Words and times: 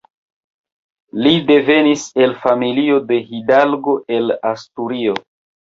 Li 1.25 1.33
devenis 1.51 2.07
el 2.27 2.35
familio 2.47 2.97
de 3.13 3.21
hidalgo 3.41 3.97
el 4.19 4.37
Asturio. 4.55 5.17